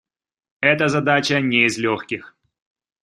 [0.61, 2.35] Это задача не из легких.